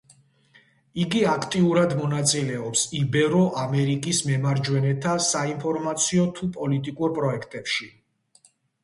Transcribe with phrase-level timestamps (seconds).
[1.01, 7.91] იგი აქტიურად მონაწილეობს იბერო-ამერიკის მემარჯვენეთა საინფორმაციო თუ პოლიტიკურ პროექტებში.